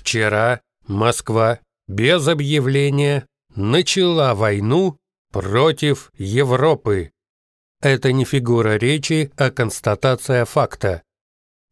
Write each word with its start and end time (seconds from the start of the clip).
Вчера 0.00 0.62
Москва 0.86 1.60
без 1.86 2.26
объявления 2.26 3.26
начала 3.54 4.34
войну 4.34 4.96
против 5.30 6.10
Европы. 6.16 7.10
Это 7.82 8.10
не 8.10 8.24
фигура 8.24 8.76
речи, 8.76 9.30
а 9.36 9.50
констатация 9.50 10.46
факта. 10.46 11.02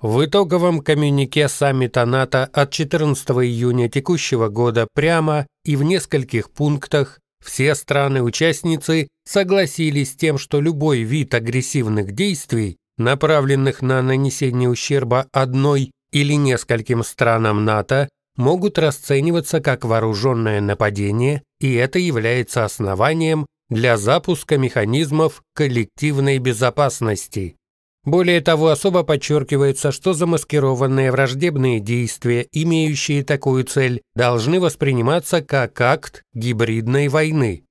В 0.02 0.26
итоговом 0.26 0.80
коммюнике 0.80 1.48
саммита 1.48 2.04
НАТО 2.04 2.44
от 2.52 2.70
14 2.70 3.30
июня 3.30 3.88
текущего 3.88 4.50
года 4.50 4.86
прямо 4.92 5.46
и 5.64 5.74
в 5.76 5.82
нескольких 5.82 6.50
пунктах 6.50 7.20
все 7.42 7.74
страны-участницы 7.74 9.08
согласились 9.24 10.12
с 10.12 10.16
тем, 10.16 10.36
что 10.36 10.60
любой 10.60 11.00
вид 11.00 11.32
агрессивных 11.32 12.12
действий, 12.12 12.76
направленных 12.98 13.80
на 13.80 14.02
нанесение 14.02 14.68
ущерба 14.68 15.28
одной 15.32 15.92
или 16.12 16.34
нескольким 16.34 17.02
странам 17.02 17.64
НАТО, 17.64 18.08
могут 18.38 18.78
расцениваться 18.78 19.60
как 19.60 19.84
вооруженное 19.84 20.62
нападение, 20.62 21.42
и 21.60 21.74
это 21.74 21.98
является 21.98 22.64
основанием 22.64 23.44
для 23.68 23.98
запуска 23.98 24.56
механизмов 24.56 25.42
коллективной 25.54 26.38
безопасности. 26.38 27.56
Более 28.04 28.40
того, 28.40 28.68
особо 28.68 29.02
подчеркивается, 29.02 29.92
что 29.92 30.14
замаскированные 30.14 31.10
враждебные 31.10 31.80
действия, 31.80 32.46
имеющие 32.52 33.22
такую 33.22 33.64
цель, 33.64 34.00
должны 34.14 34.60
восприниматься 34.60 35.42
как 35.42 35.78
акт 35.80 36.22
гибридной 36.32 37.08
войны. 37.08 37.64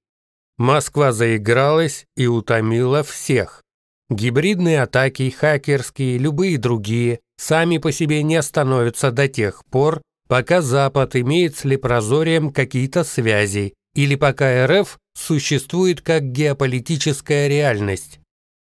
Москва 0.58 1.12
заигралась 1.12 2.06
и 2.16 2.28
утомила 2.28 3.04
всех. 3.04 3.64
Гибридные 4.10 4.84
атаки, 4.84 5.30
хакерские, 5.30 6.18
любые 6.18 6.58
другие, 6.58 7.20
сами 7.38 7.78
по 7.78 7.92
себе 7.92 8.22
не 8.22 8.36
остановятся 8.36 9.12
до 9.12 9.28
тех 9.28 9.64
пор, 9.66 10.02
пока 10.28 10.62
Запад 10.62 11.16
имеет 11.16 11.56
с 11.56 11.64
лепрозорием 11.64 12.52
какие-то 12.52 13.04
связи, 13.04 13.74
или 13.96 14.16
пока 14.16 14.68
РФ 14.68 14.98
существует 15.16 16.02
как 16.02 16.32
геополитическая 16.32 17.48
реальность. 17.48 18.20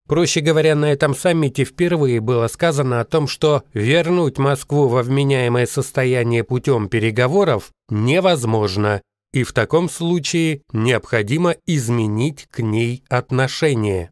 Проще 0.06 0.40
говоря, 0.40 0.74
на 0.74 0.92
этом 0.92 1.14
саммите 1.14 1.64
впервые 1.64 2.20
было 2.20 2.46
сказано 2.48 3.00
о 3.00 3.04
том, 3.04 3.26
что 3.26 3.64
вернуть 3.72 4.36
Москву 4.36 4.86
во 4.86 5.02
вменяемое 5.02 5.66
состояние 5.66 6.44
путем 6.44 6.88
переговоров 6.88 7.70
невозможно, 7.88 9.00
и 9.32 9.42
в 9.44 9.52
таком 9.52 9.88
случае 9.88 10.60
необходимо 10.72 11.56
изменить 11.66 12.46
к 12.50 12.60
ней 12.60 13.02
отношение. 13.08 14.10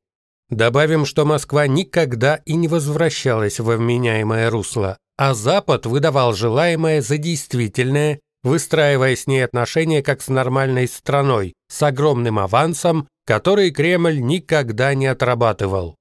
Добавим, 0.49 1.05
что 1.05 1.25
Москва 1.25 1.67
никогда 1.67 2.37
и 2.37 2.55
не 2.55 2.69
возвращалась 2.69 3.61
во 3.61 3.77
вменяемое 3.77 4.51
русло, 4.51 4.99
а 5.17 5.35
Запад 5.35 5.87
выдавал 5.87 6.35
желаемое 6.35 7.03
за 7.03 7.19
действительное, 7.19 8.21
выстраивая 8.43 9.17
с 9.17 9.27
ней 9.27 9.45
отношения 9.45 10.03
как 10.03 10.23
с 10.23 10.29
нормальной 10.29 10.89
страной, 10.89 11.55
с 11.69 11.83
огромным 11.83 12.39
авансом 12.39 13.09
который 13.25 13.71
Кремль 13.71 14.21
никогда 14.21 14.95
не 14.95 15.07
отрабатывал. 15.07 15.97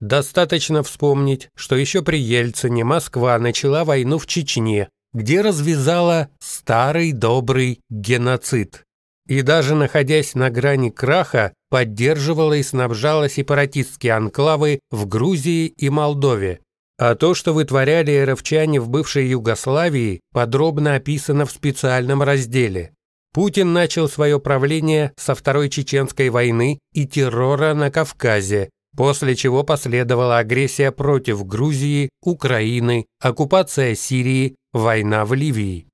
Достаточно 0.00 0.82
вспомнить, 0.82 1.48
что 1.56 1.74
еще 1.76 2.02
при 2.02 2.18
Ельцине 2.18 2.84
Москва 2.84 3.38
начала 3.38 3.84
войну 3.84 4.18
в 4.18 4.26
Чечне, 4.26 4.90
где 5.14 5.40
развязала 5.40 6.28
старый 6.38 7.12
добрый 7.12 7.80
геноцид. 7.88 8.84
И 9.26 9.40
даже 9.42 9.74
находясь 9.74 10.34
на 10.34 10.50
грани 10.50 10.90
краха, 10.90 11.54
поддерживала 11.70 12.52
и 12.52 12.62
снабжала 12.62 13.28
сепаратистские 13.28 14.12
анклавы 14.12 14.80
в 14.90 15.06
Грузии 15.06 15.66
и 15.66 15.88
Молдове. 15.88 16.60
А 16.98 17.14
то, 17.14 17.34
что 17.34 17.52
вытворяли 17.52 18.24
РФчане 18.24 18.80
в 18.80 18.88
бывшей 18.88 19.26
Югославии, 19.28 20.20
подробно 20.32 20.94
описано 20.94 21.44
в 21.44 21.50
специальном 21.50 22.22
разделе. 22.22 22.92
Путин 23.34 23.74
начал 23.74 24.08
свое 24.08 24.40
правление 24.40 25.12
со 25.18 25.34
Второй 25.34 25.68
Чеченской 25.68 26.30
войны 26.30 26.78
и 26.94 27.06
террора 27.06 27.74
на 27.74 27.90
Кавказе, 27.90 28.70
после 28.96 29.36
чего 29.36 29.62
последовала 29.62 30.38
агрессия 30.38 30.90
против 30.90 31.44
Грузии, 31.44 32.08
Украины, 32.22 33.04
оккупация 33.20 33.94
Сирии, 33.94 34.56
война 34.72 35.26
в 35.26 35.34
Ливии. 35.34 35.86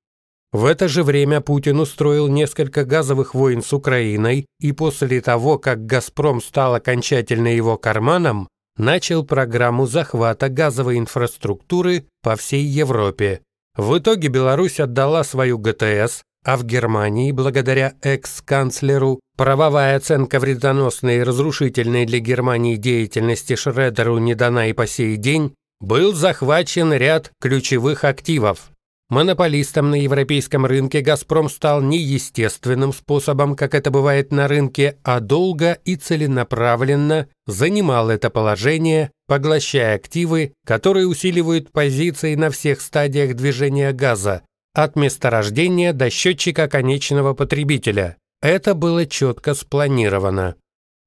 В 0.53 0.65
это 0.65 0.87
же 0.87 1.03
время 1.03 1.41
Путин 1.41 1.79
устроил 1.79 2.27
несколько 2.27 2.85
газовых 2.85 3.33
войн 3.33 3.61
с 3.61 3.73
Украиной 3.73 4.45
и 4.59 4.71
после 4.71 5.19
того, 5.19 5.57
как 5.57 5.85
«Газпром» 5.85 6.41
стал 6.41 6.75
окончательно 6.75 7.47
его 7.47 7.75
карманом, 7.75 8.47
начал 8.77 9.23
программу 9.23 9.85
захвата 9.85 10.49
газовой 10.49 10.97
инфраструктуры 10.97 12.05
по 12.21 12.35
всей 12.35 12.63
Европе. 12.63 13.41
В 13.75 13.97
итоге 13.97 14.27
Беларусь 14.27 14.79
отдала 14.79 15.23
свою 15.23 15.57
ГТС, 15.57 16.21
а 16.45 16.57
в 16.57 16.65
Германии, 16.65 17.31
благодаря 17.31 17.93
экс-канцлеру, 18.01 19.19
правовая 19.37 19.95
оценка 19.95 20.39
вредоносной 20.39 21.17
и 21.17 21.23
разрушительной 21.23 22.05
для 22.05 22.19
Германии 22.19 22.75
деятельности 22.75 23.55
Шредеру 23.55 24.17
не 24.17 24.35
дана 24.35 24.67
и 24.67 24.73
по 24.73 24.85
сей 24.85 25.15
день, 25.17 25.55
был 25.79 26.13
захвачен 26.13 26.93
ряд 26.93 27.31
ключевых 27.41 28.03
активов. 28.03 28.72
Монополистом 29.13 29.91
на 29.91 30.01
европейском 30.01 30.65
рынке 30.65 31.01
«Газпром» 31.01 31.47
стал 31.47 31.83
не 31.83 31.99
естественным 31.99 32.91
способом, 32.91 33.55
как 33.55 33.75
это 33.75 33.91
бывает 33.91 34.31
на 34.31 34.47
рынке, 34.47 34.97
а 35.03 35.19
долго 35.19 35.73
и 35.85 35.95
целенаправленно 35.97 37.27
занимал 37.45 38.09
это 38.09 38.31
положение, 38.31 39.11
поглощая 39.27 39.97
активы, 39.97 40.55
которые 40.65 41.05
усиливают 41.05 41.71
позиции 41.71 42.33
на 42.33 42.49
всех 42.49 42.81
стадиях 42.81 43.35
движения 43.35 43.91
газа, 43.93 44.41
от 44.73 44.95
месторождения 44.95 45.93
до 45.93 46.09
счетчика 46.09 46.67
конечного 46.67 47.35
потребителя. 47.35 48.17
Это 48.41 48.73
было 48.73 49.05
четко 49.05 49.53
спланировано. 49.53 50.55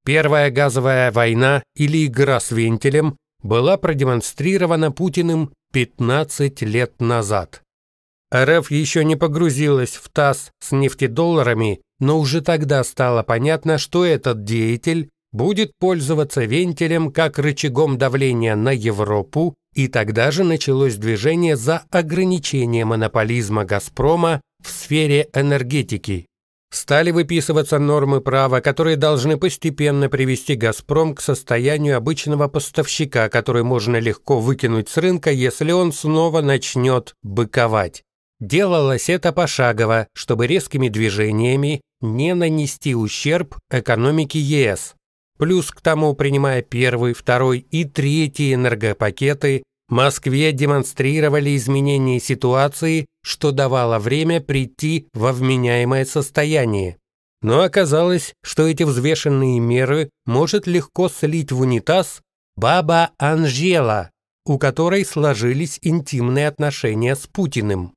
Первая 0.05 0.53
газовая 0.53 1.11
война 1.11 1.65
или 1.75 2.07
игра 2.07 2.39
с 2.39 2.53
вентилем 2.53 3.17
была 3.43 3.77
продемонстрирована 3.77 4.93
Путиным 4.93 5.53
15 5.73 6.63
лет 6.63 7.01
назад. 7.01 7.63
РФ 8.35 8.71
еще 8.71 9.05
не 9.05 9.17
погрузилась 9.17 9.97
в 9.97 10.09
ТАСС 10.09 10.51
с 10.61 10.73
нефтедолларами, 10.73 11.81
но 12.01 12.19
уже 12.19 12.41
тогда 12.41 12.83
стало 12.83 13.23
понятно, 13.23 13.79
что 13.79 14.05
этот 14.05 14.45
деятель 14.45 15.11
будет 15.33 15.73
пользоваться 15.79 16.45
вентилем 16.45 17.13
как 17.13 17.39
рычагом 17.39 17.99
давления 17.99 18.57
на 18.57 18.71
Европу 18.71 19.55
и 19.75 19.89
тогда 19.89 20.31
же 20.31 20.43
началось 20.43 20.97
движение 20.97 21.55
за 21.57 21.83
ограничение 21.91 22.87
монополизма 22.87 23.65
«Газпрома» 23.65 24.41
в 24.63 24.71
сфере 24.71 25.29
энергетики. 25.35 26.27
Стали 26.73 27.11
выписываться 27.11 27.79
нормы 27.79 28.21
права, 28.21 28.61
которые 28.61 28.97
должны 28.97 29.37
постепенно 29.37 30.09
привести 30.09 30.57
«Газпром» 30.57 31.15
к 31.15 31.21
состоянию 31.21 31.97
обычного 31.97 32.49
поставщика, 32.49 33.29
который 33.29 33.63
можно 33.63 33.99
легко 33.99 34.41
выкинуть 34.41 34.89
с 34.89 34.97
рынка, 34.97 35.31
если 35.31 35.73
он 35.73 35.93
снова 35.93 36.41
начнет 36.41 37.15
быковать. 37.23 38.03
Делалось 38.41 39.09
это 39.09 39.33
пошагово, 39.33 40.09
чтобы 40.15 40.47
резкими 40.47 40.89
движениями 40.89 41.81
не 42.01 42.35
нанести 42.35 42.95
ущерб 42.95 43.57
экономике 43.71 44.39
ЕС. 44.39 44.95
Плюс 45.39 45.71
к 45.71 45.81
тому, 45.81 46.15
принимая 46.15 46.63
первый, 46.63 47.15
второй 47.15 47.61
и 47.71 47.85
третий 47.85 48.55
энергопакеты, 48.55 49.63
Москве 49.89 50.53
демонстрировали 50.53 51.57
изменение 51.57 52.19
ситуации, 52.19 53.07
что 53.23 53.53
давало 53.53 53.99
время 53.99 54.41
прийти 54.41 55.09
во 55.15 55.33
вменяемое 55.33 56.05
состояние. 56.05 56.99
Но 57.41 57.63
оказалось, 57.63 58.35
что 58.43 58.67
эти 58.67 58.83
взвешенные 58.83 59.61
меры 59.61 60.11
может 60.25 60.67
легко 60.67 61.09
слить 61.09 61.53
в 61.53 61.61
унитаз 61.61 62.21
баба 62.57 63.11
Анжела, 63.19 64.11
у 64.45 64.59
которой 64.59 65.05
сложились 65.05 65.79
интимные 65.83 66.49
отношения 66.49 67.15
с 67.15 67.27
Путиным. 67.27 67.96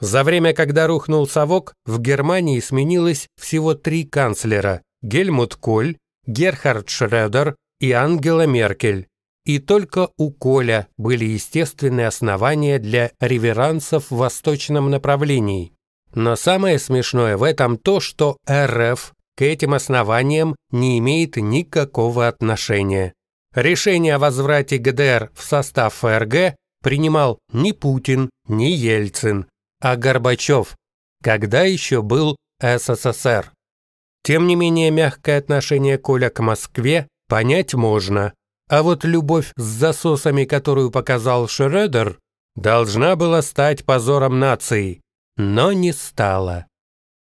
За 0.00 0.24
время, 0.24 0.54
когда 0.54 0.86
рухнул 0.86 1.28
совок, 1.28 1.74
в 1.84 2.00
Германии 2.00 2.58
сменилось 2.60 3.28
всего 3.38 3.74
три 3.74 4.04
канцлера– 4.04 4.82
Гельмут 5.02 5.56
Коль, 5.56 5.96
Герхард 6.26 6.88
Шредер 6.88 7.56
и 7.80 7.92
Ангела 7.92 8.46
Меркель. 8.46 9.08
И 9.44 9.58
только 9.58 10.08
у 10.16 10.30
Коля 10.30 10.88
были 10.96 11.24
естественные 11.24 12.06
основания 12.06 12.78
для 12.78 13.12
реверансов 13.20 14.10
в 14.10 14.16
восточном 14.16 14.90
направлении. 14.90 15.72
Но 16.14 16.36
самое 16.36 16.78
смешное 16.78 17.36
в 17.36 17.42
этом 17.42 17.76
то, 17.76 18.00
что 18.00 18.36
РФ 18.50 19.12
к 19.36 19.42
этим 19.42 19.74
основаниям 19.74 20.56
не 20.70 20.98
имеет 20.98 21.36
никакого 21.36 22.26
отношения. 22.28 23.12
Решение 23.54 24.16
о 24.16 24.18
возврате 24.18 24.78
ГДР 24.78 25.30
в 25.34 25.42
состав 25.42 25.94
ФРГ 25.94 26.56
принимал 26.82 27.38
не 27.52 27.72
Путин, 27.72 28.30
не 28.46 28.72
Ельцин, 28.72 29.46
а 29.80 29.96
Горбачев, 29.96 30.76
когда 31.22 31.62
еще 31.62 32.02
был 32.02 32.36
СССР. 32.60 33.52
Тем 34.22 34.46
не 34.46 34.54
менее, 34.54 34.90
мягкое 34.90 35.38
отношение 35.38 35.98
Коля 35.98 36.30
к 36.30 36.40
Москве 36.40 37.08
понять 37.28 37.74
можно, 37.74 38.34
а 38.68 38.82
вот 38.82 39.04
любовь 39.04 39.52
с 39.56 39.62
засосами, 39.62 40.44
которую 40.44 40.90
показал 40.90 41.48
Шредер, 41.48 42.18
должна 42.54 43.16
была 43.16 43.42
стать 43.42 43.84
позором 43.84 44.38
нации. 44.38 45.00
но 45.36 45.72
не 45.72 45.92
стало. 45.92 46.66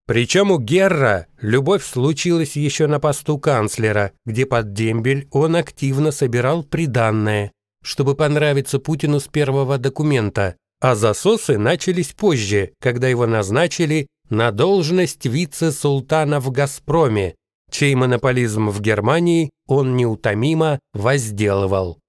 Причем 0.08 0.52
у 0.52 0.58
Герра 0.58 1.28
любовь 1.40 1.86
случилась 1.86 2.56
еще 2.56 2.88
на 2.88 3.00
посту 3.00 3.38
канцлера, 3.38 4.14
где 4.26 4.46
под 4.46 4.74
дембель 4.74 5.28
он 5.32 5.56
активно 5.56 6.12
собирал 6.12 6.64
приданное, 6.64 7.52
чтобы 7.84 8.16
понравиться 8.16 8.80
Путину 8.80 9.20
с 9.20 9.28
первого 9.28 9.78
документа, 9.78 10.56
а 10.80 10.96
засосы 10.96 11.58
начались 11.58 12.14
позже, 12.14 12.74
когда 12.80 13.08
его 13.08 13.26
назначили 13.26 14.08
на 14.30 14.52
должность 14.52 15.26
вице-султана 15.26 16.40
в 16.40 16.52
«Газпроме», 16.52 17.36
чей 17.72 17.96
монополизм 17.96 18.70
в 18.70 18.82
Германии 18.82 19.50
он 19.68 19.96
неутомимо 19.96 20.80
возделывал. 20.94 22.00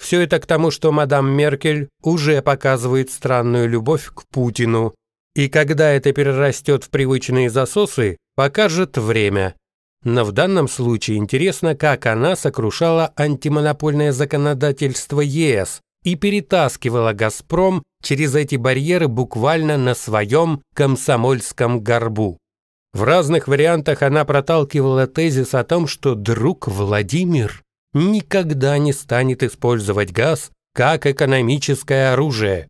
Все 0.00 0.20
это 0.20 0.40
к 0.40 0.46
тому, 0.46 0.70
что 0.70 0.90
мадам 0.90 1.30
Меркель 1.30 1.88
уже 2.02 2.42
показывает 2.42 3.10
странную 3.10 3.68
любовь 3.68 4.10
к 4.12 4.24
Путину, 4.28 4.94
и 5.34 5.48
когда 5.48 5.90
это 5.90 6.12
перерастет 6.12 6.84
в 6.84 6.90
привычные 6.90 7.50
засосы, 7.50 8.16
покажет 8.34 8.98
время. 8.98 9.54
Но 10.04 10.24
в 10.24 10.32
данном 10.32 10.68
случае 10.68 11.18
интересно, 11.18 11.76
как 11.76 12.06
она 12.06 12.34
сокрушала 12.34 13.12
антимонопольное 13.16 14.12
законодательство 14.12 15.20
ЕС 15.20 15.80
и 16.04 16.14
перетаскивала 16.16 17.12
«Газпром» 17.12 17.82
через 18.02 18.34
эти 18.34 18.56
барьеры 18.56 19.08
буквально 19.08 19.76
на 19.76 19.94
своем 19.94 20.62
комсомольском 20.74 21.80
горбу. 21.80 22.38
В 22.92 23.04
разных 23.04 23.48
вариантах 23.48 24.02
она 24.02 24.24
проталкивала 24.24 25.06
тезис 25.06 25.54
о 25.54 25.64
том, 25.64 25.86
что 25.86 26.14
друг 26.14 26.68
Владимир 26.68 27.62
никогда 27.94 28.76
не 28.78 28.92
станет 28.92 29.42
использовать 29.42 30.12
газ 30.12 30.50
как 30.74 31.06
экономическое 31.06 32.12
оружие. 32.12 32.68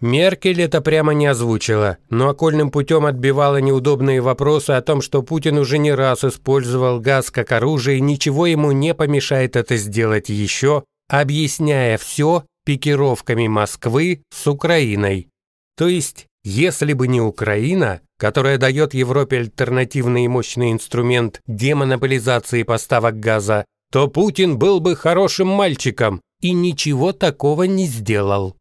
Меркель 0.00 0.60
это 0.60 0.80
прямо 0.80 1.12
не 1.12 1.26
озвучила, 1.26 1.98
но 2.10 2.28
окольным 2.28 2.72
путем 2.72 3.06
отбивала 3.06 3.60
неудобные 3.60 4.20
вопросы 4.20 4.70
о 4.70 4.82
том, 4.82 5.00
что 5.00 5.22
Путин 5.22 5.58
уже 5.58 5.78
не 5.78 5.92
раз 5.92 6.24
использовал 6.24 6.98
газ 6.98 7.30
как 7.30 7.52
оружие, 7.52 7.98
и 7.98 8.00
ничего 8.00 8.46
ему 8.46 8.72
не 8.72 8.94
помешает 8.94 9.54
это 9.54 9.76
сделать 9.76 10.28
еще, 10.28 10.82
объясняя 11.08 11.98
все 11.98 12.44
пикировками 12.64 13.48
Москвы 13.48 14.22
с 14.30 14.46
Украиной. 14.46 15.28
То 15.76 15.88
есть, 15.88 16.26
если 16.44 16.92
бы 16.92 17.08
не 17.08 17.20
Украина, 17.20 18.00
которая 18.18 18.58
дает 18.58 18.94
Европе 18.94 19.38
альтернативный 19.38 20.24
и 20.24 20.28
мощный 20.28 20.72
инструмент 20.72 21.40
демонополизации 21.46 22.62
поставок 22.62 23.18
газа, 23.20 23.64
то 23.90 24.08
Путин 24.08 24.58
был 24.58 24.80
бы 24.80 24.96
хорошим 24.96 25.48
мальчиком 25.48 26.20
и 26.40 26.52
ничего 26.52 27.12
такого 27.12 27.64
не 27.64 27.86
сделал. 27.86 28.56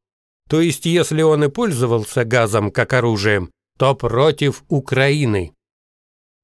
То 0.50 0.62
есть, 0.62 0.86
если 0.86 1.22
он 1.22 1.46
и 1.46 1.50
пользовался 1.50 2.26
газом 2.26 2.72
как 2.72 2.94
оружием, 2.94 3.52
то 3.78 3.96
против 3.96 4.64
Украины. 4.68 5.54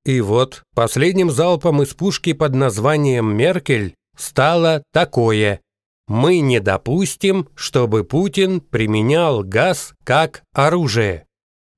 И 0.06 0.22
вот 0.22 0.64
последним 0.74 1.30
залпом 1.30 1.82
из 1.84 1.94
пушки 1.94 2.32
под 2.32 2.56
названием 2.56 3.36
«Меркель» 3.36 3.94
стало 4.16 4.82
такое. 4.94 5.60
Мы 6.08 6.40
не 6.40 6.60
допустим, 6.60 7.50
чтобы 7.56 8.04
Путин 8.04 8.62
применял 8.62 9.44
газ 9.44 9.94
как 10.04 10.44
оружие. 10.54 11.26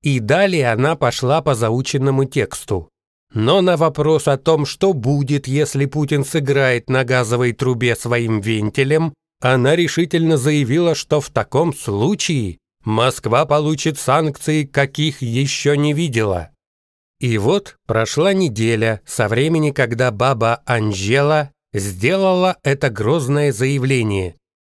И 0.03 0.19
далее 0.19 0.71
она 0.71 0.95
пошла 0.95 1.41
по 1.41 1.55
заученному 1.55 2.25
тексту. 2.25 2.89
Но 3.33 3.61
на 3.61 3.75
вопрос 3.77 4.27
о 4.27 4.37
том, 4.37 4.65
что 4.65 4.93
будет, 4.93 5.47
если 5.47 5.85
Путин 5.85 6.23
сыграет 6.23 6.89
на 6.89 7.03
газовой 7.03 7.53
трубе 7.53 7.95
своим 7.95 8.39
вентилем, 8.39 9.13
она 9.41 9.75
решительно 9.75 10.37
заявила, 10.37 10.95
что 10.95 11.21
в 11.21 11.29
таком 11.29 11.73
случае 11.73 12.57
Москва 12.83 13.45
получит 13.45 13.99
санкции, 13.99 14.63
каких 14.63 15.21
еще 15.21 15.77
не 15.77 15.93
видела. 15.93 16.49
И 17.19 17.37
вот 17.37 17.75
прошла 17.85 18.33
неделя 18.33 19.01
со 19.05 19.27
времени, 19.27 19.71
когда 19.71 20.11
баба 20.11 20.61
Анжела 20.65 21.51
сделала 21.73 22.57
это 22.63 22.89
грозное 22.89 23.51
заявление. 23.51 24.35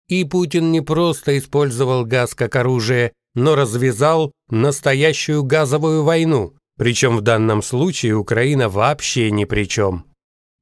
И 0.08 0.24
Путин 0.24 0.72
не 0.72 0.80
просто 0.80 1.38
использовал 1.38 2.04
газ 2.04 2.34
как 2.34 2.56
оружие, 2.56 3.12
но 3.34 3.54
развязал 3.54 4.32
настоящую 4.50 5.42
газовую 5.42 6.02
войну, 6.04 6.54
причем 6.76 7.16
в 7.16 7.20
данном 7.22 7.62
случае 7.62 8.16
Украина 8.16 8.68
вообще 8.68 9.30
ни 9.30 9.44
при 9.44 9.64
чем. 9.64 10.04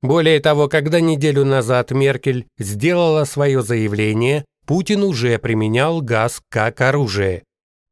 Более 0.03 0.41
того, 0.41 0.69
когда 0.69 1.01
неделю 1.01 1.45
назад 1.45 1.91
Меркель 1.91 2.47
сделала 2.59 3.25
свое 3.25 3.63
заявление, 3.63 4.45
Путин 4.67 5.03
уже 5.03 5.39
применял 5.39 6.01
газ 6.01 6.41
как 6.49 6.81
оружие. 6.81 7.43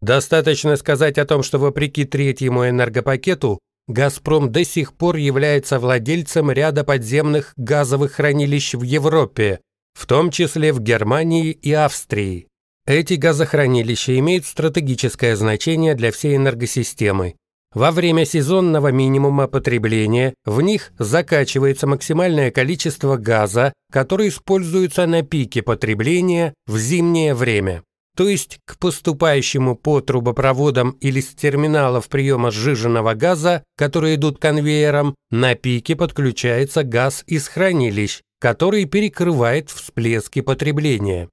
Достаточно 0.00 0.76
сказать 0.76 1.18
о 1.18 1.26
том, 1.26 1.42
что 1.42 1.58
вопреки 1.58 2.04
третьему 2.04 2.68
энергопакету, 2.68 3.58
«Газпром» 3.88 4.52
до 4.52 4.64
сих 4.64 4.94
пор 4.94 5.16
является 5.16 5.80
владельцем 5.80 6.50
ряда 6.50 6.84
подземных 6.84 7.52
газовых 7.56 8.12
хранилищ 8.12 8.74
в 8.74 8.82
Европе, 8.82 9.60
в 9.94 10.06
том 10.06 10.30
числе 10.30 10.72
в 10.72 10.80
Германии 10.80 11.50
и 11.50 11.72
Австрии. 11.72 12.46
Эти 12.86 13.14
газохранилища 13.14 14.16
имеют 14.18 14.46
стратегическое 14.46 15.34
значение 15.34 15.94
для 15.94 16.12
всей 16.12 16.36
энергосистемы, 16.36 17.34
во 17.74 17.90
время 17.90 18.24
сезонного 18.24 18.88
минимума 18.92 19.46
потребления 19.46 20.34
в 20.46 20.62
них 20.62 20.92
закачивается 20.98 21.86
максимальное 21.86 22.50
количество 22.50 23.16
газа, 23.16 23.74
который 23.92 24.28
используется 24.28 25.06
на 25.06 25.22
пике 25.22 25.62
потребления 25.62 26.54
в 26.66 26.78
зимнее 26.78 27.34
время. 27.34 27.82
То 28.18 28.28
есть 28.28 28.58
к 28.64 28.78
поступающему 28.78 29.76
по 29.76 30.00
трубопроводам 30.00 30.96
или 31.00 31.20
с 31.20 31.36
терминалов 31.36 32.08
приема 32.08 32.50
сжиженного 32.50 33.14
газа, 33.14 33.62
которые 33.76 34.16
идут 34.16 34.40
конвейером, 34.40 35.14
на 35.30 35.54
пике 35.54 35.94
подключается 35.94 36.82
газ 36.82 37.22
из 37.28 37.46
хранилищ, 37.46 38.22
который 38.40 38.86
перекрывает 38.86 39.70
всплески 39.70 40.40
потребления. 40.40 41.28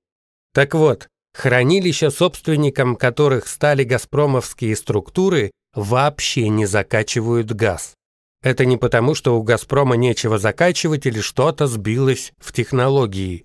Так 0.53 0.75
вот, 0.75 1.07
хранилища, 1.33 2.11
собственником 2.11 2.97
которых 2.97 3.47
стали 3.47 3.83
газпромовские 3.83 4.75
структуры, 4.75 5.49
вообще 5.73 6.49
не 6.49 6.67
закачивают 6.67 7.51
газ. 7.51 7.95
Это 8.43 8.63
не 8.63 8.77
потому, 8.77 9.15
что 9.15 9.39
у 9.39 9.41
«Газпрома» 9.41 9.95
нечего 9.95 10.37
закачивать 10.37 11.07
или 11.07 11.19
что-то 11.19 11.65
сбилось 11.65 12.31
в 12.37 12.53
технологии. 12.53 13.43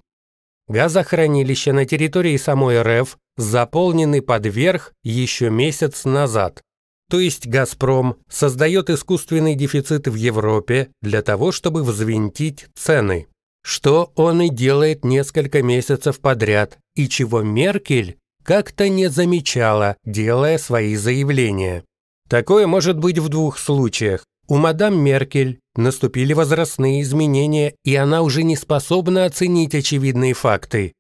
Газохранилища 0.71 1.73
на 1.73 1.85
территории 1.85 2.37
самой 2.37 2.81
РФ 2.81 3.19
заполнены 3.37 4.23
под 4.23 4.47
верх 4.47 4.93
еще 5.03 5.51
месяц 5.51 6.05
назад. 6.05 6.63
То 7.11 7.19
есть 7.19 7.49
«Газпром» 7.49 8.19
создает 8.29 8.89
искусственный 8.89 9.57
дефицит 9.57 10.07
в 10.07 10.15
Европе 10.15 10.91
для 11.03 11.23
того, 11.23 11.51
чтобы 11.51 11.83
взвинтить 11.83 12.67
цены. 12.77 13.27
Что 13.65 14.13
он 14.15 14.43
и 14.43 14.49
делает 14.49 15.05
несколько 15.05 15.61
месяцев 15.61 16.21
подряд, 16.21 16.79
и 16.95 17.09
чего 17.09 17.43
Меркель 17.43 18.19
как-то 18.45 18.89
не 18.89 19.09
замечала, 19.09 19.97
делая 20.05 20.57
свои 20.57 20.95
заявления. 20.95 21.83
Такое 22.29 22.69
может 22.69 22.97
быть 22.97 23.19
в 23.19 23.29
двух 23.29 23.59
случаях. 23.59 24.25
У 24.51 24.57
мадам 24.57 25.01
Меркель 25.01 25.61
наступили 25.77 26.33
возрастные 26.33 27.03
изменения, 27.03 27.77
и 27.85 27.95
она 27.95 28.23
уже 28.23 28.43
не 28.43 28.57
способна 28.57 29.25
оценить 29.25 29.77
очевидные 29.77 30.35
факты. 30.35 30.93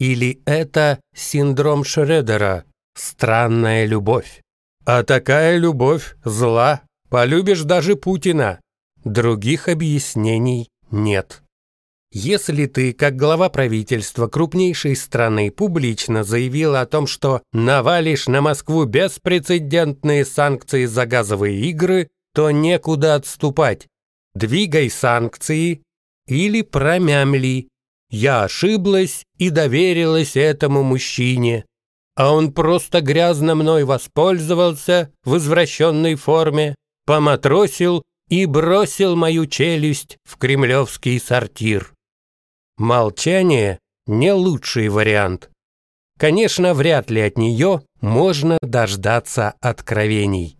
Или 0.00 0.42
это 0.46 0.98
синдром 1.14 1.84
Шредера, 1.84 2.64
странная 2.96 3.86
любовь. 3.86 4.42
А 4.84 5.04
такая 5.04 5.58
любовь 5.58 6.16
зла, 6.24 6.82
полюбишь 7.08 7.62
даже 7.62 7.94
Путина. 7.94 8.60
Других 9.04 9.68
объяснений 9.68 10.68
нет. 10.90 11.44
Если 12.10 12.66
ты, 12.66 12.92
как 12.92 13.14
глава 13.14 13.48
правительства 13.48 14.26
крупнейшей 14.26 14.96
страны, 14.96 15.52
публично 15.52 16.24
заявила 16.24 16.80
о 16.80 16.86
том, 16.86 17.06
что 17.06 17.42
навалишь 17.52 18.26
на 18.26 18.40
Москву 18.40 18.86
беспрецедентные 18.86 20.24
санкции 20.24 20.86
за 20.86 21.06
газовые 21.06 21.60
игры, 21.60 22.08
то 22.38 22.52
некуда 22.52 23.16
отступать. 23.16 23.88
Двигай 24.32 24.90
санкции 24.90 25.82
или 26.28 26.62
промямли. 26.62 27.68
Я 28.10 28.44
ошиблась 28.44 29.24
и 29.38 29.50
доверилась 29.50 30.36
этому 30.36 30.84
мужчине. 30.84 31.64
А 32.14 32.32
он 32.32 32.52
просто 32.52 33.00
грязно 33.00 33.56
мной 33.56 33.82
воспользовался 33.82 35.12
в 35.24 35.36
извращенной 35.36 36.14
форме, 36.14 36.76
поматросил 37.06 38.04
и 38.28 38.46
бросил 38.46 39.16
мою 39.16 39.46
челюсть 39.46 40.16
в 40.22 40.36
кремлевский 40.36 41.18
сортир. 41.18 41.92
Молчание– 42.76 43.80
не 44.06 44.32
лучший 44.32 44.90
вариант. 44.90 45.50
Конечно, 46.16 46.72
вряд 46.72 47.10
ли 47.10 47.20
от 47.20 47.36
нее 47.36 47.82
можно 48.00 48.58
дождаться 48.62 49.54
откровений. 49.60 50.57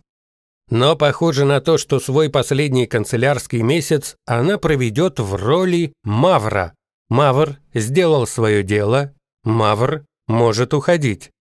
Но 0.69 0.95
похоже 0.95 1.45
на 1.45 1.61
то, 1.61 1.77
что 1.77 1.99
свой 1.99 2.29
последний 2.29 2.85
канцелярский 2.85 3.61
месяц 3.61 4.15
она 4.25 4.57
проведет 4.57 5.19
в 5.19 5.35
роли 5.35 5.93
Мавра. 6.03 6.73
Мавр 7.09 7.57
сделал 7.73 8.27
свое 8.27 8.61
дело, 8.61 9.13
Мавр 9.43 10.05
может 10.27 10.73
уходить. 10.73 11.31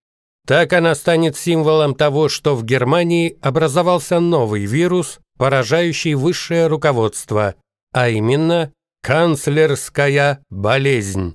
Так 0.47 0.73
она 0.73 0.95
станет 0.95 1.37
символом 1.37 1.95
того, 1.95 2.31
что 2.31 2.57
в 2.57 2.65
Германии 2.65 3.37
образовался 3.43 4.19
новый 4.19 4.65
вирус, 4.65 5.19
поражающий 5.37 6.15
высшее 6.15 6.69
руководство, 6.69 7.55
а 7.93 8.09
именно 8.09 8.73
канцлерская 9.03 10.43
болезнь. 10.49 11.35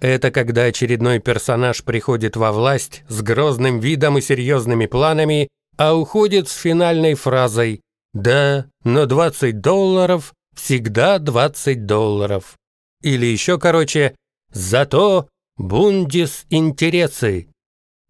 Это 0.00 0.30
когда 0.30 0.64
очередной 0.64 1.18
персонаж 1.18 1.82
приходит 1.82 2.36
во 2.36 2.52
власть 2.52 3.02
с 3.08 3.22
грозным 3.22 3.80
видом 3.80 4.18
и 4.18 4.20
серьезными 4.20 4.86
планами, 4.86 5.48
а 5.76 5.94
уходит 5.94 6.48
с 6.48 6.54
финальной 6.54 7.14
фразой 7.14 7.80
«Да, 8.12 8.66
но 8.84 9.06
20 9.06 9.60
долларов 9.60 10.32
всегда 10.54 11.18
20 11.18 11.86
долларов». 11.86 12.56
Или 13.02 13.26
еще 13.26 13.58
короче 13.58 14.14
«Зато 14.52 15.28
бундис 15.56 16.46
интересы». 16.50 17.48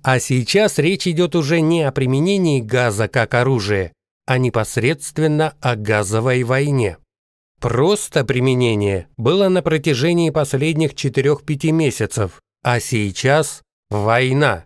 А 0.03 0.21
сейчас 0.21 0.79
речь 0.79 1.07
идет 1.07 1.35
уже 1.35 1.61
не 1.61 1.83
о 1.83 1.91
применении 1.91 2.61
газа 2.61 3.09
как 3.09 3.33
оружия, 3.33 3.93
а 4.27 4.37
непосредственно 4.37 5.55
о 5.61 5.77
газовой 5.77 6.43
войне. 6.43 6.99
Просто 7.61 8.25
применение 8.25 9.09
было 9.17 9.49
на 9.49 9.63
протяжении 9.63 10.29
последних 10.29 10.93
4-5 10.93 11.71
месяцев, 11.71 12.43
а 12.63 12.81
сейчас 12.81 13.63
война. 13.89 14.65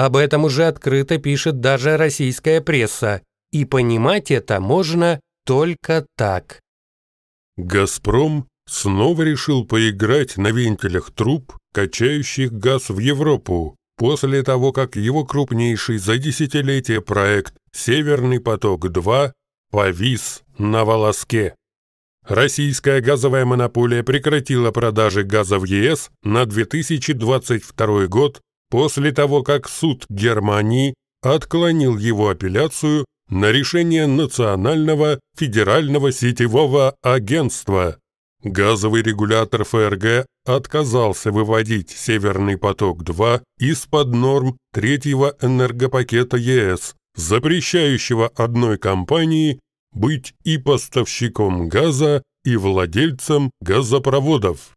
Об 0.00 0.16
этом 0.16 0.46
уже 0.46 0.64
открыто 0.64 1.18
пишет 1.18 1.60
даже 1.60 1.98
российская 1.98 2.62
пресса, 2.62 3.20
и 3.52 3.66
понимать 3.66 4.30
это 4.30 4.58
можно 4.58 5.20
только 5.44 6.06
так. 6.16 6.60
«Газпром» 7.58 8.48
снова 8.66 9.20
решил 9.20 9.66
поиграть 9.66 10.38
на 10.38 10.52
вентилях 10.52 11.10
труб, 11.10 11.52
качающих 11.74 12.50
газ 12.50 12.88
в 12.88 12.98
Европу, 12.98 13.76
после 13.98 14.42
того, 14.42 14.72
как 14.72 14.96
его 14.96 15.26
крупнейший 15.26 15.98
за 15.98 16.16
десятилетие 16.16 17.02
проект 17.02 17.52
«Северный 17.70 18.40
поток-2» 18.40 19.32
повис 19.70 20.42
на 20.56 20.86
волоске. 20.86 21.54
Российская 22.26 23.02
газовая 23.02 23.44
монополия 23.44 24.02
прекратила 24.02 24.70
продажи 24.70 25.24
газа 25.24 25.58
в 25.58 25.64
ЕС 25.64 26.10
на 26.22 26.46
2022 26.46 28.06
год 28.06 28.40
после 28.70 29.12
того, 29.12 29.42
как 29.42 29.68
суд 29.68 30.06
Германии 30.08 30.94
отклонил 31.22 31.98
его 31.98 32.30
апелляцию 32.30 33.04
на 33.28 33.52
решение 33.52 34.06
Национального 34.06 35.20
федерального 35.36 36.12
сетевого 36.12 36.94
агентства. 37.02 37.98
Газовый 38.42 39.02
регулятор 39.02 39.64
ФРГ 39.64 40.26
отказался 40.46 41.30
выводить 41.30 41.90
«Северный 41.90 42.56
поток-2» 42.56 43.42
из-под 43.58 44.14
норм 44.14 44.56
третьего 44.72 45.36
энергопакета 45.42 46.38
ЕС, 46.38 46.94
запрещающего 47.14 48.28
одной 48.28 48.78
компании 48.78 49.60
быть 49.92 50.34
и 50.44 50.56
поставщиком 50.56 51.68
газа, 51.68 52.22
и 52.44 52.56
владельцем 52.56 53.50
газопроводов. 53.60 54.70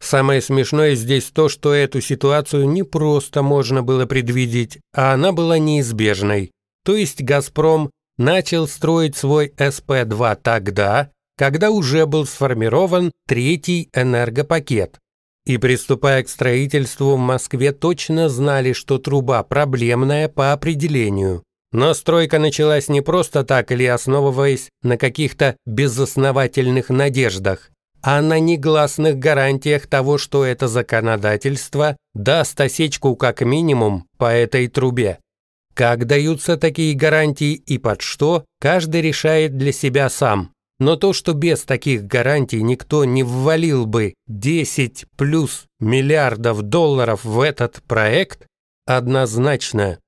Самое 0.00 0.40
смешное 0.40 0.94
здесь 0.94 1.30
то, 1.32 1.48
что 1.48 1.72
эту 1.72 2.00
ситуацию 2.00 2.68
не 2.68 2.82
просто 2.82 3.42
можно 3.42 3.82
было 3.82 4.06
предвидеть, 4.06 4.78
а 4.94 5.14
она 5.14 5.32
была 5.32 5.58
неизбежной. 5.58 6.52
То 6.84 6.94
есть 6.96 7.22
«Газпром» 7.22 7.90
начал 8.18 8.68
строить 8.68 9.16
свой 9.16 9.52
СП-2 9.56 10.38
тогда, 10.42 11.10
когда 11.36 11.70
уже 11.70 12.06
был 12.06 12.26
сформирован 12.26 13.12
третий 13.26 13.90
энергопакет. 13.94 14.98
И 15.44 15.58
приступая 15.58 16.24
к 16.24 16.28
строительству, 16.28 17.14
в 17.14 17.18
Москве 17.18 17.72
точно 17.72 18.28
знали, 18.28 18.72
что 18.72 18.98
труба 18.98 19.42
проблемная 19.44 20.28
по 20.28 20.52
определению. 20.52 21.42
Но 21.72 21.94
стройка 21.94 22.38
началась 22.38 22.88
не 22.88 23.00
просто 23.00 23.44
так 23.44 23.70
или 23.70 23.84
основываясь 23.84 24.70
на 24.82 24.96
каких-то 24.96 25.56
безосновательных 25.66 26.88
надеждах, 26.88 27.70
а 28.02 28.22
на 28.22 28.38
негласных 28.38 29.18
гарантиях 29.18 29.86
того, 29.86 30.18
что 30.18 30.44
это 30.44 30.68
законодательство 30.68 31.96
даст 32.14 32.60
осечку 32.60 33.16
как 33.16 33.40
минимум 33.40 34.06
по 34.16 34.32
этой 34.32 34.68
трубе. 34.68 35.18
Как 35.74 36.06
даются 36.06 36.56
такие 36.56 36.94
гарантии 36.94 37.52
и 37.52 37.78
под 37.78 38.00
что, 38.00 38.44
каждый 38.60 39.02
решает 39.02 39.58
для 39.58 39.72
себя 39.72 40.08
сам. 40.08 40.52
Но 40.78 40.96
то, 40.96 41.12
что 41.12 41.32
без 41.32 41.64
таких 41.64 42.04
гарантий 42.04 42.62
никто 42.62 43.04
не 43.04 43.22
ввалил 43.22 43.86
бы 43.86 44.14
10 44.26 45.06
плюс 45.16 45.64
миллиардов 45.80 46.62
долларов 46.62 47.24
в 47.24 47.40
этот 47.40 47.82
проект, 47.82 48.46
однозначно 48.86 49.98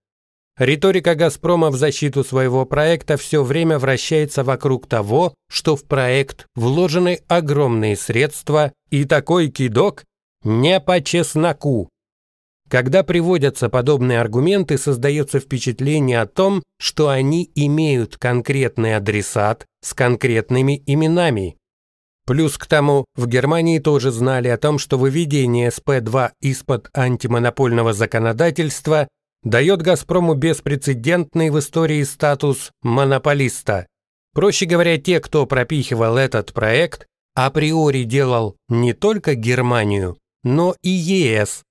Риторика 0.58 1.14
«Газпрома» 1.14 1.70
в 1.70 1.76
защиту 1.76 2.24
своего 2.24 2.66
проекта 2.66 3.16
все 3.16 3.44
время 3.44 3.78
вращается 3.78 4.42
вокруг 4.42 4.88
того, 4.88 5.34
что 5.48 5.76
в 5.76 5.84
проект 5.84 6.46
вложены 6.56 7.20
огромные 7.28 7.96
средства, 7.96 8.72
и 8.90 9.04
такой 9.04 9.48
кидок 9.50 10.04
не 10.42 10.80
по 10.80 11.00
чесноку. 11.00 11.88
Когда 12.68 13.04
приводятся 13.04 13.68
подобные 13.68 14.20
аргументы, 14.20 14.78
создается 14.78 15.38
впечатление 15.38 16.20
о 16.20 16.26
том, 16.26 16.62
что 16.78 17.08
они 17.08 17.50
имеют 17.54 18.16
конкретный 18.16 18.96
адресат 18.96 19.64
с 19.80 19.94
конкретными 19.94 20.82
именами. 20.86 21.56
Плюс 22.26 22.58
к 22.58 22.66
тому, 22.66 23.06
в 23.14 23.26
Германии 23.26 23.78
тоже 23.78 24.10
знали 24.10 24.48
о 24.48 24.58
том, 24.58 24.78
что 24.78 24.98
выведение 24.98 25.70
СП-2 25.70 26.32
из-под 26.42 26.90
антимонопольного 26.94 27.94
законодательства 27.94 29.08
дает 29.42 29.82
«Газпрому» 29.82 30.34
беспрецедентный 30.34 31.50
в 31.50 31.58
истории 31.58 32.02
статус 32.02 32.70
монополиста. 32.82 33.86
Проще 34.34 34.66
говоря, 34.66 34.98
те, 34.98 35.20
кто 35.20 35.46
пропихивал 35.46 36.16
этот 36.16 36.52
проект, 36.52 37.06
априори 37.34 38.04
делал 38.04 38.56
не 38.68 38.92
только 38.92 39.34
Германию, 39.34 40.18
но 40.44 40.74
и 40.82 40.90
ЕС, 40.90 41.62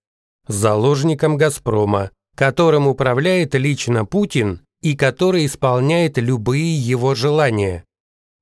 заложником 0.48 1.38
«Газпрома», 1.38 2.12
которым 2.36 2.88
управляет 2.88 3.56
лично 3.56 4.06
Путин 4.06 4.62
и 4.82 4.96
который 4.96 5.46
исполняет 5.46 6.18
любые 6.18 6.78
его 6.78 7.16
желания. 7.16 7.84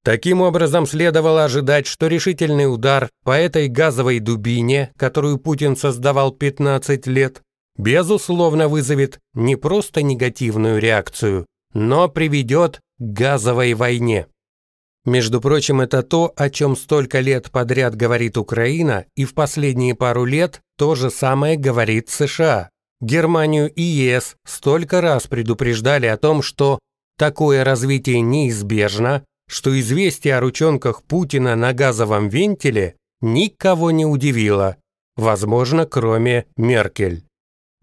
Таким 0.04 0.42
образом, 0.42 0.86
следовало 0.86 1.46
ожидать, 1.46 1.88
что 1.88 2.06
решительный 2.06 2.72
удар 2.72 3.10
по 3.24 3.32
этой 3.32 3.68
газовой 3.68 4.20
дубине, 4.20 4.92
которую 4.98 5.40
Путин 5.40 5.76
создавал 5.76 6.32
15 6.32 7.08
лет, 7.08 7.42
безусловно 7.78 8.68
вызовет 8.68 9.20
не 9.34 9.56
просто 9.56 10.02
негативную 10.02 10.80
реакцию, 10.80 11.46
но 11.74 12.08
приведет 12.08 12.80
к 12.98 13.04
газовой 13.04 13.74
войне. 13.74 14.28
Между 15.06 15.40
прочим, 15.40 15.82
это 15.82 16.02
то, 16.02 16.34
о 16.36 16.50
чем 16.50 16.76
столько 16.76 17.20
лет 17.20 17.52
подряд 17.52 17.96
говорит 17.96 18.38
Украина, 18.38 19.06
и 19.16 19.26
в 19.26 19.36
последние 19.36 19.94
пару 19.94 20.26
лет 20.26 20.62
то 20.78 20.96
же 20.96 21.12
самое 21.12 21.58
говорит 21.58 22.10
США. 22.10 22.70
Германию 23.02 23.72
и 23.72 23.84
ЕС 23.84 24.36
столько 24.46 25.02
раз 25.02 25.28
предупреждали 25.28 26.08
о 26.08 26.18
том, 26.18 26.42
что 26.42 26.80
такое 27.18 27.64
развитие 27.64 28.22
неизбежно, 28.22 29.24
что 29.48 29.80
известие 29.80 30.38
о 30.38 30.40
ручонках 30.40 31.04
Путина 31.04 31.56
на 31.56 31.74
газовом 31.74 32.30
вентиле 32.30 32.96
никого 33.22 33.92
не 33.92 34.08
удивило, 34.08 34.78
возможно, 35.16 35.86
кроме 35.86 36.46
Меркель. 36.58 37.25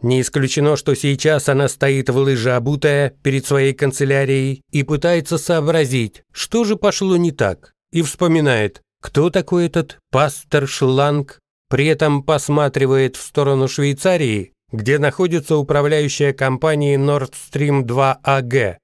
Не 0.02 0.20
исключено, 0.20 0.76
что 0.76 0.94
сейчас 0.94 1.48
она 1.48 1.68
стоит 1.68 2.10
в 2.10 2.16
лыже 2.16 2.52
обутая 2.52 3.10
перед 3.22 3.46
своей 3.46 3.72
канцелярией 3.72 4.62
и 4.72 4.82
пытается 4.82 5.38
сообразить, 5.38 6.22
что 6.32 6.64
же 6.64 6.74
пошло 6.74 7.16
не 7.16 7.30
так, 7.30 7.72
и 7.92 8.02
вспоминает, 8.02 8.82
кто 9.00 9.30
такой 9.30 9.66
этот 9.66 9.98
пастор 10.10 10.66
Шланг, 10.66 11.38
при 11.68 11.86
этом 11.86 12.24
посматривает 12.24 13.16
в 13.16 13.22
сторону 13.22 13.68
Швейцарии, 13.68 14.52
где 14.72 14.98
находится 14.98 15.56
управляющая 15.56 16.32
компанией 16.32 16.96
Nord 16.96 17.32
Stream 17.32 17.82
2 17.82 18.20
AG. 18.24 18.76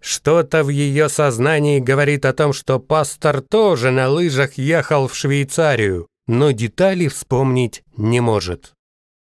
Что-то 0.00 0.64
в 0.64 0.70
ее 0.70 1.10
сознании 1.10 1.80
говорит 1.80 2.24
о 2.24 2.32
том, 2.32 2.54
что 2.54 2.78
пастор 2.78 3.42
тоже 3.42 3.90
на 3.90 4.08
лыжах 4.08 4.54
ехал 4.54 5.08
в 5.08 5.14
Швейцарию, 5.14 6.06
но 6.26 6.52
детали 6.52 7.08
вспомнить 7.08 7.82
не 7.96 8.20
может. 8.20 8.72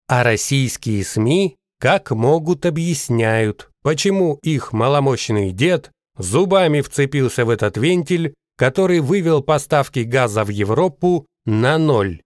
А 0.08 0.22
российские 0.22 1.04
СМИ 1.04 1.56
как 1.78 2.10
могут 2.10 2.64
объясняют, 2.64 3.70
почему 3.82 4.38
их 4.42 4.72
маломощный 4.72 5.52
дед 5.52 5.90
зубами 6.16 6.80
вцепился 6.80 7.44
в 7.44 7.50
этот 7.50 7.76
вентиль, 7.76 8.34
который 8.56 9.00
вывел 9.00 9.42
поставки 9.42 10.00
газа 10.00 10.44
в 10.44 10.48
Европу 10.48 11.26
на 11.44 11.76
ноль. 11.76 12.22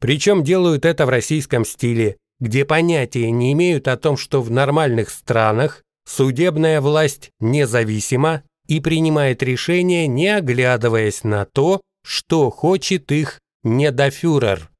Причем 0.00 0.42
делают 0.42 0.84
это 0.84 1.06
в 1.06 1.08
российском 1.08 1.64
стиле, 1.64 2.16
где 2.40 2.64
понятия 2.64 3.30
не 3.30 3.52
имеют 3.52 3.88
о 3.88 3.96
том, 3.96 4.16
что 4.16 4.42
в 4.42 4.50
нормальных 4.50 5.10
странах 5.10 5.82
судебная 6.06 6.80
власть 6.80 7.30
независима 7.38 8.42
и 8.66 8.80
принимает 8.80 9.42
решения, 9.42 10.06
не 10.08 10.28
оглядываясь 10.28 11.22
на 11.22 11.44
то, 11.44 11.80
что 12.04 12.50
хочет 12.50 13.12
их 13.12 13.38
недофюрер. 13.62 14.71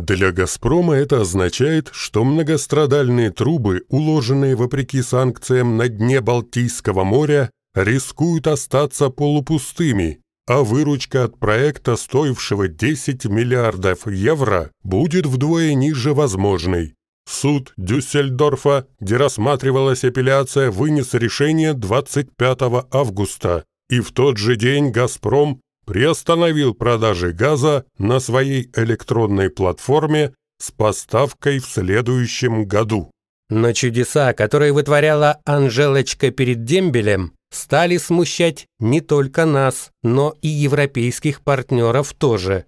Для 0.00 0.32
«Газпрома» 0.32 0.94
это 0.94 1.20
означает, 1.20 1.90
что 1.92 2.24
многострадальные 2.24 3.30
трубы, 3.30 3.84
уложенные 3.90 4.56
вопреки 4.56 5.02
санкциям 5.02 5.76
на 5.76 5.88
дне 5.88 6.22
Балтийского 6.22 7.04
моря, 7.04 7.50
рискуют 7.74 8.46
остаться 8.46 9.10
полупустыми, 9.10 10.22
а 10.46 10.62
выручка 10.62 11.24
от 11.24 11.38
проекта, 11.38 11.96
стоившего 11.96 12.66
10 12.66 13.26
миллиардов 13.26 14.06
евро, 14.06 14.70
будет 14.82 15.26
вдвое 15.26 15.74
ниже 15.74 16.14
возможной. 16.14 16.94
Суд 17.28 17.74
Дюссельдорфа, 17.76 18.86
где 19.00 19.18
рассматривалась 19.18 20.02
апелляция, 20.02 20.70
вынес 20.70 21.12
решение 21.12 21.74
25 21.74 22.86
августа, 22.90 23.64
и 23.90 24.00
в 24.00 24.12
тот 24.12 24.38
же 24.38 24.56
день 24.56 24.92
«Газпром» 24.92 25.60
приостановил 25.90 26.72
продажи 26.72 27.32
газа 27.32 27.84
на 27.98 28.20
своей 28.20 28.70
электронной 28.76 29.50
платформе 29.50 30.32
с 30.62 30.70
поставкой 30.70 31.58
в 31.58 31.66
следующем 31.66 32.64
году. 32.64 33.10
Но 33.48 33.72
чудеса, 33.72 34.32
которые 34.32 34.72
вытворяла 34.72 35.40
Анжелочка 35.44 36.30
перед 36.30 36.62
дембелем, 36.62 37.32
стали 37.52 37.96
смущать 37.96 38.66
не 38.78 39.00
только 39.00 39.46
нас, 39.46 39.90
но 40.04 40.36
и 40.42 40.46
европейских 40.46 41.40
партнеров 41.40 42.14
тоже. 42.14 42.66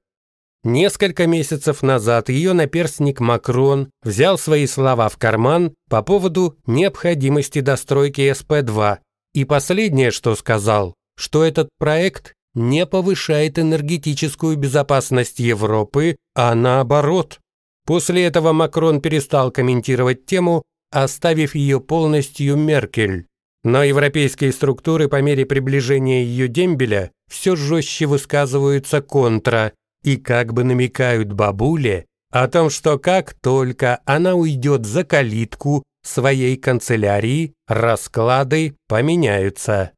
Несколько 0.64 1.28
месяцев 1.28 1.84
назад 1.84 2.28
ее 2.28 2.54
наперстник 2.54 3.20
Макрон 3.20 3.92
взял 4.02 4.36
свои 4.36 4.66
слова 4.66 5.08
в 5.08 5.16
карман 5.16 5.74
по 5.88 6.02
поводу 6.02 6.56
необходимости 6.66 7.60
достройки 7.60 8.32
СП-2, 8.32 8.98
и 9.34 9.44
последнее, 9.44 10.10
что 10.10 10.34
сказал, 10.34 10.96
что 11.16 11.44
этот 11.44 11.68
проект 11.78 12.34
не 12.54 12.86
повышает 12.86 13.58
энергетическую 13.58 14.56
безопасность 14.56 15.38
Европы, 15.38 16.16
а 16.34 16.54
наоборот. 16.54 17.40
После 17.86 18.24
этого 18.24 18.52
Макрон 18.52 19.00
перестал 19.00 19.50
комментировать 19.50 20.26
тему, 20.26 20.62
оставив 20.90 21.54
ее 21.54 21.80
полностью 21.80 22.56
Меркель. 22.56 23.26
Но 23.64 23.84
европейские 23.84 24.52
структуры 24.52 25.08
по 25.08 25.22
мере 25.22 25.46
приближения 25.46 26.22
ее 26.22 26.48
дембеля 26.48 27.12
все 27.30 27.56
жестче 27.56 28.06
высказываются 28.06 29.00
контра 29.00 29.72
и 30.02 30.16
как 30.16 30.52
бы 30.52 30.64
намекают 30.64 31.32
бабуле 31.32 32.06
о 32.30 32.48
том, 32.48 32.70
что 32.70 32.98
как 32.98 33.34
только 33.34 34.00
она 34.04 34.34
уйдет 34.34 34.84
за 34.84 35.04
калитку 35.04 35.84
своей 36.02 36.56
канцелярии, 36.56 37.54
расклады 37.68 38.76
поменяются. 38.88 39.92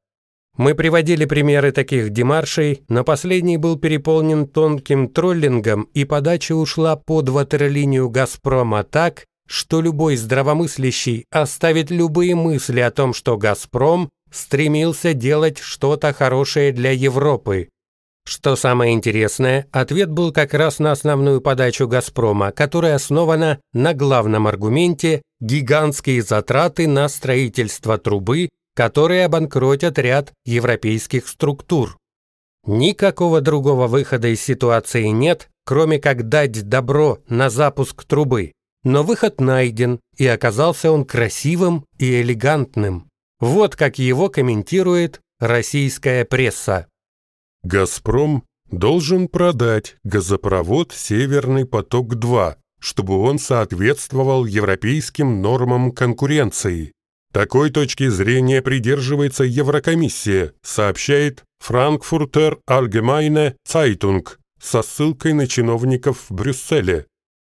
Мы 0.57 0.75
приводили 0.77 1.25
примеры 1.25 1.73
таких 1.73 2.11
демаршей, 2.11 2.85
но 2.89 3.03
последний 3.03 3.57
был 3.57 3.77
переполнен 3.77 4.47
тонким 4.47 5.09
троллингом, 5.09 5.89
и 5.95 6.05
подача 6.05 6.55
ушла 6.55 6.95
под 6.95 7.29
ватерлинию 7.29 8.09
«Газпрома» 8.09 8.85
так, 8.85 9.25
что 9.49 9.81
любой 9.81 10.17
здравомыслящий 10.17 11.27
оставит 11.31 11.91
любые 11.91 12.37
мысли 12.37 12.81
о 12.81 12.93
том, 12.93 13.15
что 13.15 13.37
«Газпром» 13.37 14.11
стремился 14.31 15.13
делать 15.13 15.59
что-то 15.59 16.13
хорошее 16.13 16.73
для 16.73 16.93
Европы. 16.93 17.69
Что 18.27 18.57
самое 18.57 18.95
интересное, 18.95 19.67
ответ 19.71 20.11
был 20.11 20.33
как 20.33 20.55
раз 20.55 20.79
на 20.79 20.93
основную 20.93 21.41
подачу 21.41 21.87
«Газпрома», 21.89 22.53
которая 22.53 22.95
основана 22.95 23.59
на 23.73 23.93
главном 23.93 24.47
аргументе 24.47 25.21
«гигантские 25.41 26.23
затраты 26.23 26.87
на 26.87 27.09
строительство 27.09 27.99
трубы, 27.99 28.49
которые 28.75 29.25
обанкротят 29.25 29.99
ряд 29.99 30.33
европейских 30.45 31.28
структур». 31.28 31.97
Никакого 32.66 33.40
другого 33.40 33.87
выхода 33.87 34.28
из 34.28 34.40
ситуации 34.40 35.07
нет, 35.09 35.50
кроме 35.64 35.99
как 35.99 36.28
дать 36.28 36.69
добро 36.69 37.19
на 37.28 37.50
запуск 37.50 38.04
трубы. 38.04 38.52
Но 38.85 39.02
выход 39.02 39.40
найден, 39.40 40.00
и 40.16 40.26
оказался 40.26 40.90
он 40.90 41.04
красивым 41.04 41.87
и 41.99 42.21
элегантным. 42.21 43.09
Вот 43.40 43.76
как 43.76 43.99
его 43.99 44.28
комментирует 44.28 45.21
российская 45.40 46.25
пресса. 46.25 46.87
«Газпром» 47.62 48.45
должен 48.71 49.29
продать 49.29 49.96
газопровод 50.05 50.92
«Северный 50.92 51.66
поток-2», 51.66 52.57
чтобы 52.81 53.18
он 53.18 53.38
соответствовал 53.38 54.44
европейским 54.44 55.40
нормам 55.40 55.92
конкуренции. 55.92 56.92
Такой 57.35 57.70
точки 57.70 58.07
зрения 58.11 58.62
придерживается 58.62 59.42
Еврокомиссия, 59.42 60.53
сообщает 60.62 61.42
Frankfurter 61.61 62.59
Allgemeine 62.70 63.57
Zeitung 63.68 64.25
со 64.62 64.83
ссылкой 64.83 65.33
на 65.33 65.49
чиновников 65.49 66.27
в 66.29 66.33
Брюсселе. 66.33 67.07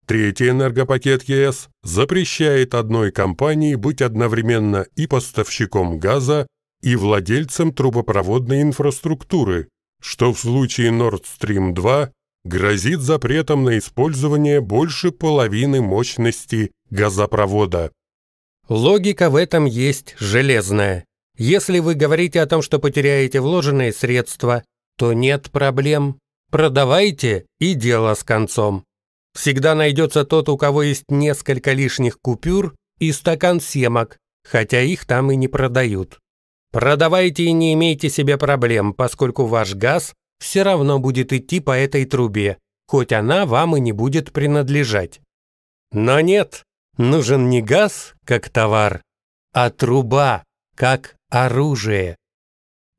Третий 0.06 0.48
энергопакет 0.48 1.24
ЕС 1.24 1.68
запрещает 1.82 2.74
одной 2.74 3.12
компании 3.12 3.74
быть 3.74 4.00
одновременно 4.00 4.86
и 4.96 5.06
поставщиком 5.06 5.98
газа, 5.98 6.46
и 6.80 6.96
владельцем 6.96 7.70
трубопроводной 7.70 8.62
инфраструктуры, 8.62 9.68
что 10.00 10.32
в 10.32 10.38
случае 10.38 10.90
Nord 10.90 11.24
Stream 11.24 11.74
2 11.74 12.12
грозит 12.44 13.00
запретом 13.00 13.64
на 13.64 13.76
использование 13.76 14.62
больше 14.62 15.10
половины 15.10 15.82
мощности 15.82 16.70
газопровода. 16.88 17.92
Логика 18.68 19.30
в 19.30 19.36
этом 19.36 19.64
есть 19.64 20.14
железная. 20.18 21.04
Если 21.38 21.78
вы 21.78 21.94
говорите 21.94 22.40
о 22.40 22.46
том, 22.46 22.62
что 22.62 22.78
потеряете 22.78 23.40
вложенные 23.40 23.92
средства, 23.92 24.64
то 24.96 25.12
нет 25.12 25.50
проблем. 25.50 26.18
Продавайте 26.50 27.46
и 27.60 27.74
дело 27.74 28.14
с 28.14 28.24
концом. 28.24 28.84
Всегда 29.34 29.74
найдется 29.74 30.24
тот, 30.24 30.48
у 30.48 30.56
кого 30.56 30.82
есть 30.82 31.04
несколько 31.10 31.72
лишних 31.72 32.18
купюр 32.20 32.74
и 32.98 33.12
стакан 33.12 33.60
семок, 33.60 34.16
хотя 34.44 34.80
их 34.80 35.04
там 35.04 35.30
и 35.30 35.36
не 35.36 35.48
продают. 35.48 36.18
Продавайте 36.72 37.44
и 37.44 37.52
не 37.52 37.74
имейте 37.74 38.08
себе 38.08 38.38
проблем, 38.38 38.94
поскольку 38.94 39.44
ваш 39.44 39.74
газ 39.74 40.14
все 40.38 40.62
равно 40.62 40.98
будет 40.98 41.32
идти 41.32 41.60
по 41.60 41.76
этой 41.76 42.04
трубе, 42.04 42.58
хоть 42.86 43.12
она 43.12 43.46
вам 43.46 43.76
и 43.76 43.80
не 43.80 43.92
будет 43.92 44.32
принадлежать. 44.32 45.20
Но 45.92 46.20
нет, 46.20 46.64
нужен 46.96 47.48
не 47.48 47.62
газ 47.62 48.14
как 48.24 48.48
товар, 48.48 49.02
а 49.52 49.70
труба 49.70 50.44
как 50.74 51.16
оружие. 51.30 52.16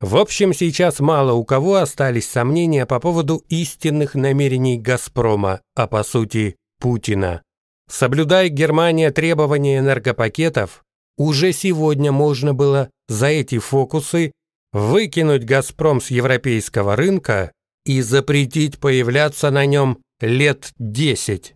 В 0.00 0.16
общем, 0.16 0.54
сейчас 0.54 1.00
мало 1.00 1.32
у 1.32 1.44
кого 1.44 1.76
остались 1.76 2.28
сомнения 2.28 2.86
по 2.86 3.00
поводу 3.00 3.42
истинных 3.48 4.14
намерений 4.14 4.78
«Газпрома», 4.78 5.60
а 5.74 5.88
по 5.88 6.04
сути 6.04 6.56
Путина. 6.80 7.42
Соблюдая 7.90 8.48
Германия 8.48 9.10
требования 9.10 9.78
энергопакетов, 9.78 10.84
уже 11.16 11.52
сегодня 11.52 12.12
можно 12.12 12.54
было 12.54 12.90
за 13.08 13.26
эти 13.26 13.58
фокусы 13.58 14.32
выкинуть 14.72 15.44
«Газпром» 15.44 16.00
с 16.00 16.10
европейского 16.10 16.94
рынка 16.94 17.50
и 17.84 18.00
запретить 18.00 18.78
появляться 18.78 19.50
на 19.50 19.66
нем 19.66 19.98
лет 20.20 20.72
десять. 20.78 21.54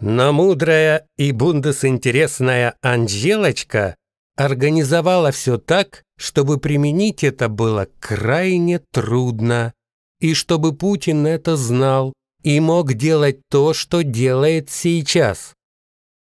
Но 0.00 0.32
мудрая 0.32 1.06
и 1.16 1.32
бундесинтересная 1.32 2.76
Анжелочка 2.82 3.96
организовала 4.36 5.32
все 5.32 5.58
так, 5.58 6.04
чтобы 6.16 6.58
применить 6.58 7.24
это 7.24 7.48
было 7.48 7.88
крайне 7.98 8.80
трудно, 8.92 9.74
и 10.20 10.34
чтобы 10.34 10.74
Путин 10.74 11.26
это 11.26 11.56
знал 11.56 12.12
и 12.42 12.60
мог 12.60 12.94
делать 12.94 13.40
то, 13.50 13.74
что 13.74 14.02
делает 14.02 14.70
сейчас. 14.70 15.54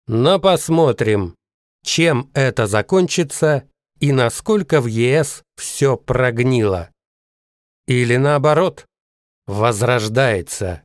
Но 0.07 0.39
посмотрим, 0.39 1.35
чем 1.85 2.31
это 2.35 2.67
закончится 2.67 3.65
и 4.01 4.13
насколько 4.13 4.81
в 4.81 4.87
ЕС 4.87 5.43
все 5.57 5.97
прогнило. 5.97 6.91
Или 7.87 8.17
наоборот, 8.17 8.87
возрождается. 9.47 10.83